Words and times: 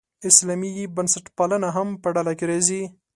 اسلامي 0.29 0.73
بنسټپالنه 0.95 1.67
هم 1.75 1.87
په 2.01 2.07
ډله 2.15 2.33
کې 2.37 2.45
راځي. 2.51 2.81